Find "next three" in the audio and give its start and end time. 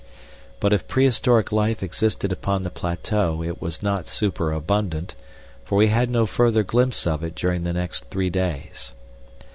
7.73-8.31